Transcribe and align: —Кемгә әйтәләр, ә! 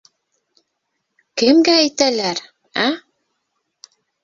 —Кемгә 1.41 1.77
әйтәләр, 1.83 2.43
ә! 2.87 2.89